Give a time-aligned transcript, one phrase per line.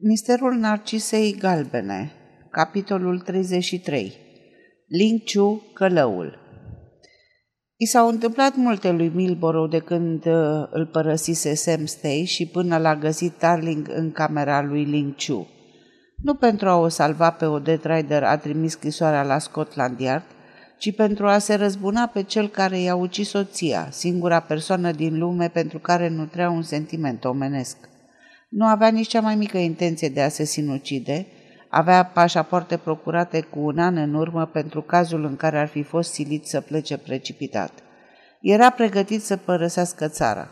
[0.00, 2.12] Misterul Narcisei Galbene
[2.50, 4.12] Capitolul 33
[4.86, 6.38] Ling Chu, Călăul
[7.76, 12.76] I s-au întâmplat multe lui Milborough de când uh, îl părăsise Sam Stay și până
[12.76, 15.48] l-a găsit Darling în camera lui Ling Chu.
[16.22, 20.26] Nu pentru a o salva pe Odette Rider a trimis scrisoarea la Scotland Yard,
[20.78, 25.48] ci pentru a se răzbuna pe cel care i-a ucis soția, singura persoană din lume
[25.48, 27.87] pentru care nu trea un sentiment omenesc.
[28.48, 31.26] Nu avea nici cea mai mică intenție de a se sinucide,
[31.68, 36.12] avea pașapoarte procurate cu un an în urmă pentru cazul în care ar fi fost
[36.12, 37.72] silit să plece precipitat.
[38.40, 40.48] Era pregătit să părăsească țara.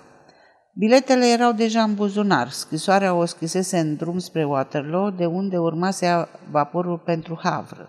[0.73, 5.91] Biletele erau deja în buzunar, scrisoarea o scrisese în drum spre Waterloo, de unde urma
[5.91, 7.89] să ia vaporul pentru Havre.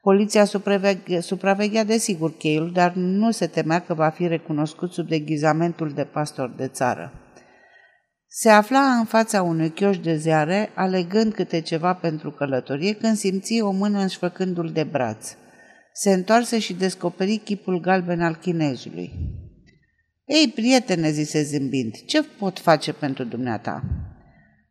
[0.00, 5.90] Poliția supraveghea, supraveghea desigur cheiul, dar nu se temea că va fi recunoscut sub deghizamentul
[5.90, 7.12] de pastor de țară.
[8.30, 13.60] Se afla în fața unui chioș de ziare, alegând câte ceva pentru călătorie, când simți
[13.60, 15.28] o mână înșfăcându-l de braț.
[15.92, 19.12] Se întoarse și descoperi chipul galben al chinezului.
[20.24, 23.82] Ei, prietene, zise zâmbind, ce pot face pentru dumneata?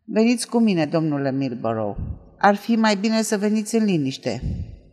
[0.06, 1.98] Veniți cu mine, domnule Milborough.
[2.38, 4.42] Ar fi mai bine să veniți în liniște.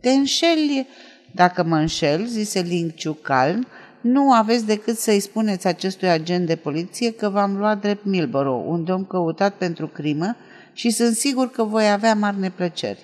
[0.01, 0.87] Te înșeli?
[1.33, 3.67] Dacă mă înșel, zise Ling Chu calm,
[4.05, 8.83] nu aveți decât să-i spuneți acestui agent de poliție că v-am luat drept Milborough, un
[8.83, 10.35] domn căutat pentru crimă
[10.73, 12.99] și sunt sigur că voi avea mari neplăceri.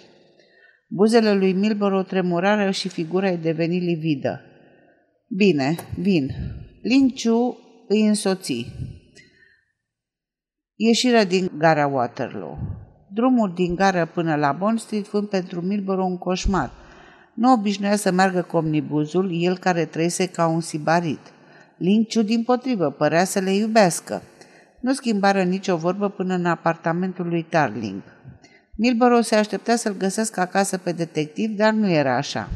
[0.87, 4.41] Buzele lui Milborough tremurară și figura ei deveni lividă.
[5.27, 6.29] Bine, vin.
[6.81, 7.57] Linciu
[7.87, 8.65] îi însoți.
[10.75, 12.57] Ieșirea din gara Waterloo.
[13.13, 16.71] Drumul din gară până la Bond Street fând pentru Milborough un coșmar–
[17.33, 21.19] nu obișnuia să meargă cu omnibuzul, el care trăise ca un sibarit.
[21.77, 24.21] Linciu, din potrivă, părea să le iubească.
[24.79, 28.01] Nu schimbară nicio vorbă până în apartamentul lui Tarling.
[28.75, 32.49] Milborough se aștepta să-l găsească acasă pe detectiv, dar nu era așa.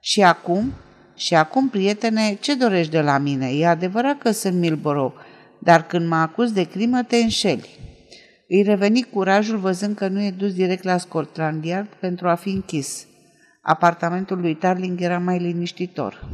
[0.00, 0.72] Și acum?
[1.16, 3.48] Și acum, prietene, ce dorești de la mine?
[3.48, 5.14] E adevărat că sunt Milborough,
[5.58, 7.68] dar când mă acuz de crimă, te înșeli.
[8.48, 12.48] Îi reveni curajul văzând că nu e dus direct la Scotland Yard pentru a fi
[12.48, 13.06] închis.
[13.64, 16.28] Apartamentul lui Tarling era mai liniștitor.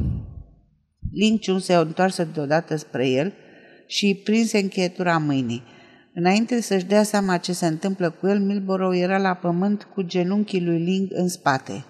[1.11, 3.33] Linciun se întoarse deodată spre el
[3.87, 5.63] și îi prinse încheietura mâinii.
[6.13, 10.65] Înainte să-și dea seama ce se întâmplă cu el, Milborough era la pământ cu genunchii
[10.65, 11.85] lui Ling în spate.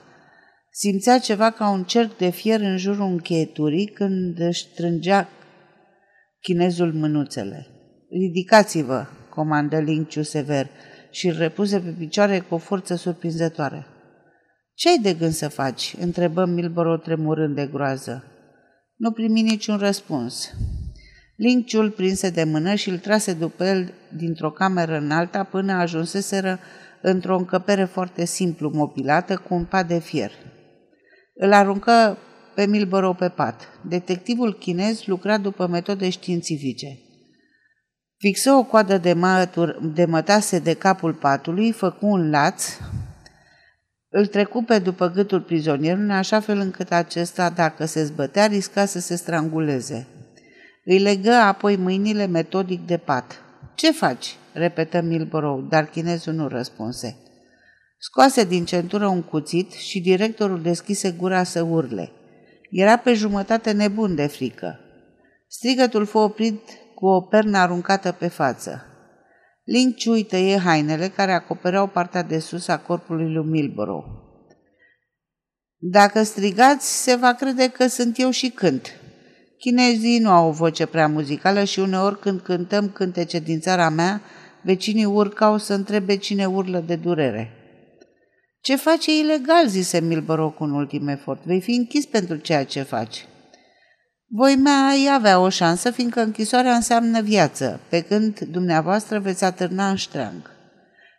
[0.72, 5.30] Simțea ceva ca un cerc de fier în jurul încheieturii când își strângea
[6.42, 7.68] chinezul mânuțele.
[8.10, 10.70] Ridicați-vă, comandă Ling Chu sever
[11.12, 13.86] și îl repuse pe picioare cu o forță surprinzătoare.
[14.79, 18.23] Ce ai de gând să faci?" întrebă Milboro tremurând de groază.
[18.95, 20.53] Nu primi niciun răspuns.
[21.35, 26.59] Linciul prinse de mână și îl trase după el dintr-o cameră în alta până ajunseseră
[27.01, 30.31] într-o încăpere foarte simplu mobilată cu un pat de fier.
[31.35, 32.17] Îl aruncă
[32.56, 33.79] pe Milboro pe pat.
[33.88, 37.00] Detectivul chinez lucra după metode științifice.
[38.17, 42.78] Fixă o coadă de, mături, de mătase de capul patului, făcu un laț,
[44.09, 49.00] îl trecu pe după gâtul prizonierului, așa fel încât acesta, dacă se zbătea, risca să
[49.00, 50.08] se stranguleze.
[50.86, 53.42] Îi legă apoi mâinile metodic de pat.
[53.75, 57.18] Ce faci?" repetă Milborough, dar chinezul nu răspunse.
[57.97, 62.12] Scoase din centură un cuțit și directorul deschise gura să urle.
[62.70, 64.80] Era pe jumătate nebun de frică.
[65.47, 66.62] Strigătul fu oprit
[66.96, 68.89] cu o pernă aruncată pe față.
[69.72, 74.06] Ling Chui tăie hainele care acopereau partea de sus a corpului lui Milborough.
[75.78, 79.00] Dacă strigați, se va crede că sunt eu și cânt.
[79.58, 84.22] Chinezii nu au o voce prea muzicală și uneori când cântăm cântece din țara mea,
[84.63, 87.53] vecinii urcau să întrebe cine urlă de durere.
[88.62, 91.44] Ce face ilegal, zise Milborough cu un ultim efort.
[91.46, 93.28] Vei fi închis pentru ceea ce faci.
[94.31, 99.95] Voi mai avea o șansă, fiindcă închisoarea înseamnă viață, pe când dumneavoastră veți atârna în
[99.95, 100.51] ștreang.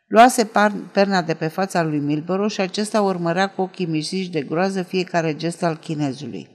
[0.07, 0.51] Luase
[0.93, 5.37] perna de pe fața lui Milborough și acesta urmărea cu ochii misiși de groază fiecare
[5.37, 6.49] gest al chinezului.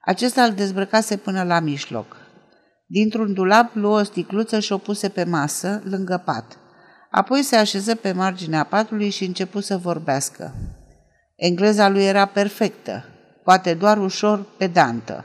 [0.00, 2.16] Acesta îl dezbrăcase până la mijloc.
[2.86, 6.58] Dintr-un dulap luă o sticluță și o puse pe masă, lângă pat.
[7.10, 10.54] Apoi se așeză pe marginea patului și începu să vorbească.
[11.36, 13.04] Engleza lui era perfectă,
[13.42, 15.24] poate doar ușor pedantă.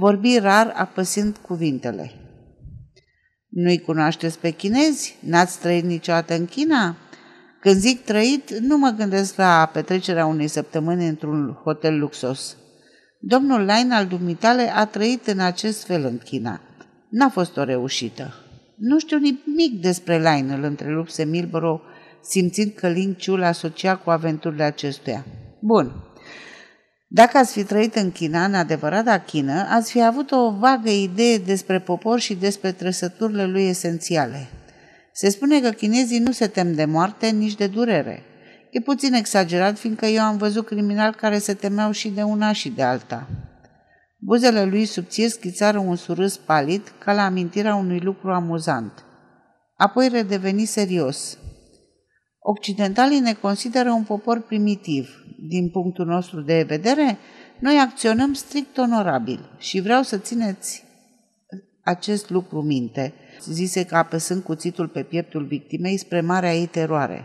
[0.00, 2.10] Vorbi rar, apăsind cuvintele.
[3.48, 5.16] Nu-i cunoașteți pe chinezi?
[5.20, 6.96] N-ați trăit niciodată în China?
[7.60, 12.56] Când zic trăit, nu mă gândesc la petrecerea unei săptămâni într-un hotel luxos.
[13.20, 16.60] Domnul Lain al dumitale a trăit în acest fel în China.
[17.10, 18.34] N-a fost o reușită.
[18.76, 21.82] Nu știu nimic despre Lain, îl întrerupse Milborough
[22.22, 25.24] simțind că Ling Chu l asocia cu aventurile acestuia.
[25.60, 25.92] Bun.
[27.10, 31.38] Dacă ați fi trăit în China, în adevărata Chină, ați fi avut o vagă idee
[31.38, 34.48] despre popor și despre trăsăturile lui esențiale.
[35.12, 38.22] Se spune că chinezii nu se tem de moarte, nici de durere.
[38.70, 42.68] E puțin exagerat, fiindcă eu am văzut criminali care se temeau și de una și
[42.68, 43.28] de alta.
[44.18, 49.04] Buzele lui subțiri schițară un surâs palid, ca la amintirea unui lucru amuzant.
[49.76, 51.38] Apoi redeveni serios.
[52.38, 55.08] Occidentalii ne consideră un popor primitiv.
[55.48, 57.18] Din punctul nostru de vedere,
[57.60, 60.84] noi acționăm strict onorabil și vreau să țineți
[61.82, 63.12] acest lucru minte,
[63.44, 67.24] zise că apăsând cuțitul pe pieptul victimei spre marea ei teroare.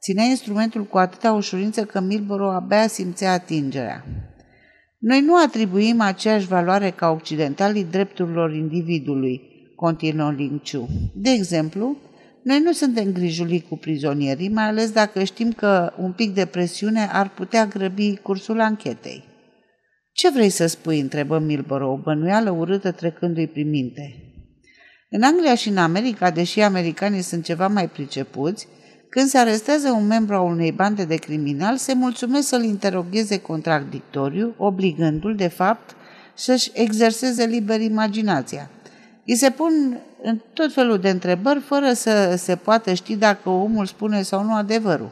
[0.00, 4.04] Ținea instrumentul cu atâta ușurință că Milboro abia simțea atingerea.
[4.98, 9.40] Noi nu atribuim aceeași valoare ca occidentalii drepturilor individului,
[9.76, 10.88] continuă Linciu.
[11.14, 11.96] De exemplu,
[12.48, 17.08] noi nu suntem grijuli cu prizonierii, mai ales dacă știm că un pic de presiune
[17.12, 19.24] ar putea grăbi cursul anchetei.
[20.12, 24.14] Ce vrei să spui?" întrebă Milboro, o bănuială urâtă trecându-i prin minte.
[25.10, 28.68] În Anglia și în America, deși americanii sunt ceva mai pricepuți,
[29.10, 34.54] când se arestează un membru a unei bande de criminali, se mulțumesc să-l interogheze contradictoriu,
[34.56, 35.96] obligându-l, de fapt,
[36.34, 38.70] să-și exerseze liber imaginația.
[39.30, 43.86] Îi se pun în tot felul de întrebări fără să se poată ști dacă omul
[43.86, 45.10] spune sau nu adevărul.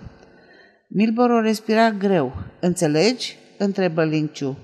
[0.89, 2.33] Milboro respira greu.
[2.61, 3.37] Înțelegi?
[3.59, 4.59] întrebă Linciu.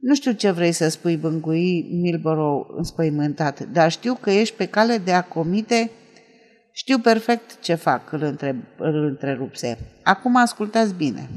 [0.00, 4.98] Nu știu ce vrei să spui, bângui Milboro înspăimântat, dar știu că ești pe cale
[4.98, 5.90] de a comite...
[6.72, 9.78] Știu perfect ce fac, îl, întreb, îl întrerupse.
[10.02, 11.28] Acum ascultați bine.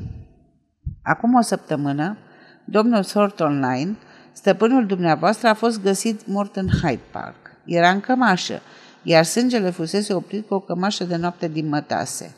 [1.03, 2.17] Acum o săptămână,
[2.65, 3.95] domnul Thornton Line,
[4.33, 7.35] stăpânul dumneavoastră, a fost găsit mort în Hyde Park.
[7.65, 8.61] Era în cămașă,
[9.03, 12.35] iar sângele fusese oprit cu o cămașă de noapte din mătase.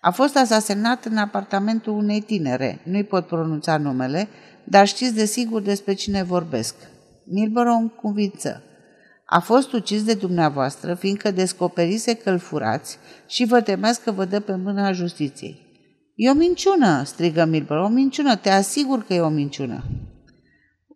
[0.00, 4.28] A fost asasinat în apartamentul unei tinere, nu-i pot pronunța numele,
[4.64, 6.74] dar știți de sigur despre cine vorbesc.
[7.24, 8.62] Milboro îmi convință.
[9.26, 14.24] A fost ucis de dumneavoastră, fiindcă descoperise că îl furați și vă temeați că vă
[14.24, 15.68] dă pe mâna justiției.
[16.14, 19.84] E o minciună, strigă Milboro, o minciună, te asigur că e o minciună.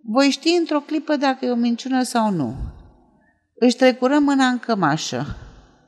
[0.06, 2.55] Voi ști într-o clipă dacă e o minciună sau nu.
[3.55, 5.37] Își trecură mâna în cămașă.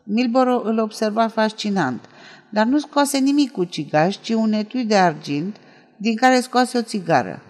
[0.04, 2.04] Milboro îl observa fascinant,
[2.50, 5.56] dar nu scoase nimic cu cigaș, ci un etui de argint,
[5.96, 7.42] din care scoase o țigară.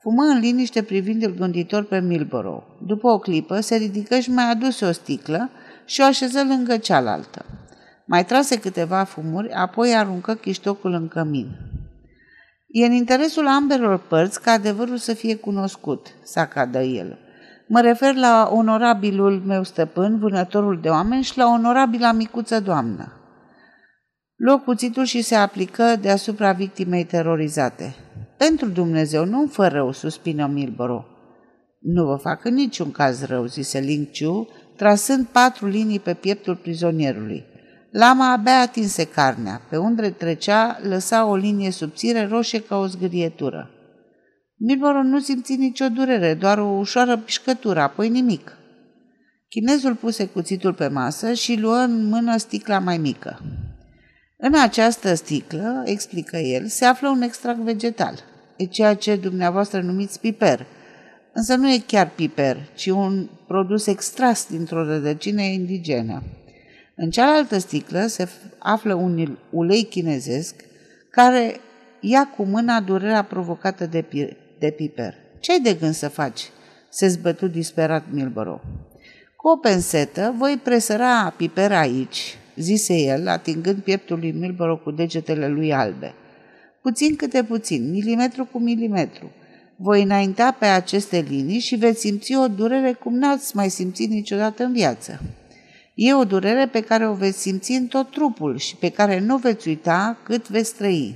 [0.00, 2.62] Fumă în liniște privind-l gânditor pe Milboro.
[2.86, 5.50] După o clipă, se ridică și mai aduse o sticlă
[5.84, 7.44] și o așeză lângă cealaltă.
[8.06, 11.48] Mai trase câteva fumuri, apoi aruncă chiștocul în cămin.
[12.78, 17.18] E în interesul ambelor părți ca adevărul să fie cunoscut, s-a cadă el.
[17.68, 23.12] Mă refer la onorabilul meu stăpân, vânătorul de oameni, și la onorabila micuță doamnă.
[24.36, 27.94] Luă cuțitul și se aplică deasupra victimei terorizate.
[28.36, 31.04] Pentru Dumnezeu, nu-mi fă rău, suspină Milboro.
[31.80, 36.56] Nu vă fac în niciun caz rău, zise Ling Chu, trasând patru linii pe pieptul
[36.56, 37.44] prizonierului.
[37.98, 39.60] Lama abia atinse carnea.
[39.68, 43.70] Pe unde trecea, lăsa o linie subțire roșie ca o zgârietură.
[44.56, 48.56] Milboro nu simți nicio durere, doar o ușoară pișcătură, apoi nimic.
[49.48, 53.40] Chinezul puse cuțitul pe masă și luă în mână sticla mai mică.
[54.38, 58.14] În această sticlă, explică el, se află un extract vegetal.
[58.56, 60.66] E ceea ce dumneavoastră numiți piper.
[61.32, 66.22] Însă nu e chiar piper, ci un produs extras dintr-o rădăcină indigenă.
[66.96, 70.54] În cealaltă sticlă se află un ulei chinezesc
[71.10, 71.60] care
[72.00, 75.14] ia cu mâna durerea provocată de, pi- de piper.
[75.40, 76.50] Ce ai de gând să faci?"
[76.88, 78.60] se zbătu disperat Milboro.
[79.36, 85.48] Cu o pensetă voi presăra piper aici, zise el, atingând pieptul lui Milboro cu degetele
[85.48, 86.14] lui albe.
[86.82, 89.30] Puțin câte puțin, milimetru cu milimetru.
[89.76, 94.64] Voi înainta pe aceste linii și veți simți o durere cum n-ați mai simțit niciodată
[94.64, 95.20] în viață.
[95.98, 99.36] E o durere pe care o veți simți în tot trupul și pe care nu
[99.36, 101.14] veți uita cât veți trăi.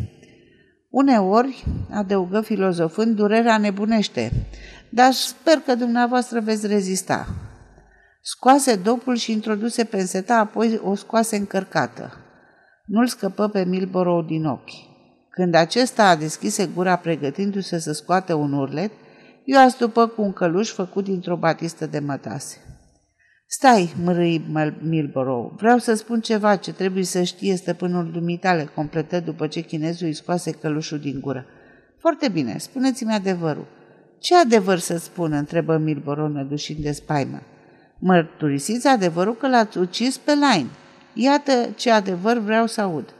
[0.91, 4.33] Uneori, adăugă filozofând, durerea nebunește,
[4.89, 7.27] dar sper că dumneavoastră veți rezista.
[8.23, 12.13] Scoase dopul și introduse penseta, apoi o scoase încărcată.
[12.87, 14.71] Nu-l scăpă pe Milborough din ochi.
[15.31, 18.91] Când acesta a deschise gura pregătindu-se să scoată un urlet,
[19.45, 22.70] eu astupă cu un căluș făcut dintr-o batistă de mătase.
[23.52, 24.47] Stai, mărâi
[24.80, 30.07] Milborough, vreau să spun ceva ce trebuie să știe stăpânul dumitale, completă după ce chinezul
[30.07, 31.47] îi scoase călușul din gură.
[31.99, 33.66] Foarte bine, spuneți-mi adevărul.
[34.19, 35.33] Ce adevăr să spun?
[35.33, 37.42] întrebă Milborough nădușind de spaimă.
[37.99, 40.71] Mărturisiți adevărul că l-ați ucis pe Line.
[41.14, 43.14] Iată ce adevăr vreau să aud.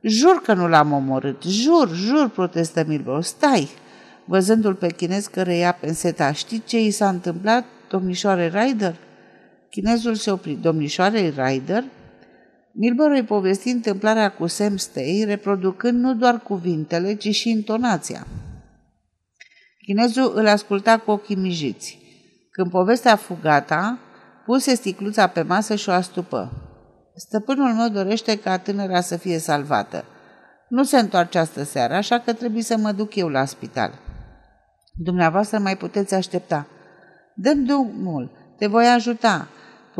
[0.00, 3.24] Jur că nu l-am omorât, jur, jur, protestă Milborough.
[3.24, 3.68] Stai!
[4.24, 8.94] Văzându-l pe chinez care ia penseta, știți ce i s-a întâmplat, domnișoare Ryder?
[9.70, 10.54] Chinezul se opri.
[10.54, 11.84] Domnișoare Ryder?
[12.72, 18.26] Milborough îi povesti întâmplarea cu Sam Stay, reproducând nu doar cuvintele, ci și intonația.
[19.82, 21.98] Chinezul îl asculta cu ochii mijiți.
[22.50, 23.98] Când povestea fu gata,
[24.44, 26.52] puse sticluța pe masă și o astupă.
[27.16, 30.04] Stăpânul meu dorește ca tânăra să fie salvată.
[30.68, 33.98] Nu se întoarce astă seară, așa că trebuie să mă duc eu la spital.
[34.94, 36.66] Dumneavoastră mai puteți aștepta.
[37.34, 39.48] Dăm drumul, te voi ajuta.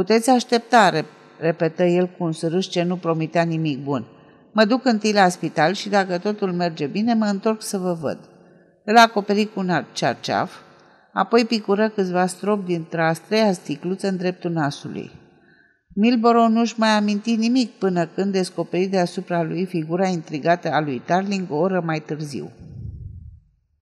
[0.00, 1.04] Puteți aștepta,
[1.38, 4.06] repetă el cu un sărâș ce nu promitea nimic bun.
[4.52, 8.18] Mă duc întâi la spital și dacă totul merge bine, mă întorc să vă văd.
[8.84, 10.52] Îl acoperi cu un cearceaf,
[11.12, 15.10] apoi picură câțiva strop dintre a treia sticluță în dreptul nasului.
[15.94, 21.50] Milborough nu-și mai aminti nimic până când descoperi deasupra lui figura intrigată a lui Darling
[21.50, 22.50] o oră mai târziu.